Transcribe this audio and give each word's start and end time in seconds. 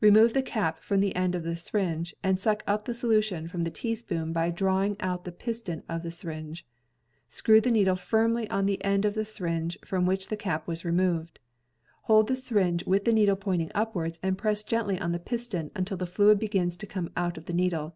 Remove 0.00 0.32
the 0.32 0.40
cap 0.40 0.82
from 0.82 1.00
the 1.00 1.14
end 1.14 1.34
of 1.34 1.42
the 1.42 1.54
syringe 1.54 2.16
and 2.22 2.40
suck 2.40 2.62
up 2.66 2.86
the 2.86 2.94
solution 2.94 3.46
from 3.46 3.64
the 3.64 3.70
teaspoon 3.70 4.32
by 4.32 4.48
draw 4.50 4.82
ing 4.82 4.96
out 5.00 5.24
the 5.26 5.30
piston 5.30 5.82
of 5.90 6.02
the 6.02 6.10
syringe. 6.10 6.66
Screw 7.28 7.60
the 7.60 7.70
needle 7.70 7.94
firmly 7.94 8.48
on 8.48 8.64
the 8.64 8.82
end 8.82 9.04
of 9.04 9.12
the 9.12 9.26
syringe 9.26 9.78
from 9.84 10.06
which 10.06 10.28
the 10.28 10.38
cap 10.38 10.66
was 10.66 10.86
removed. 10.86 11.38
Hold 12.04 12.28
the 12.28 12.36
syringe 12.36 12.86
with 12.86 13.04
the 13.04 13.12
needle 13.12 13.36
pointing 13.36 13.70
upwards 13.74 14.18
and 14.22 14.38
press 14.38 14.62
gently 14.62 14.98
on 14.98 15.12
the 15.12 15.18
piston 15.18 15.70
until 15.76 15.98
the 15.98 16.06
fluid 16.06 16.38
begins 16.38 16.78
to 16.78 16.86
come 16.86 17.10
out 17.14 17.36
of 17.36 17.44
the 17.44 17.52
needle. 17.52 17.94